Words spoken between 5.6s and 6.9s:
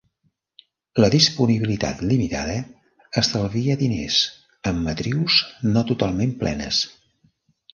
no totalment plenes.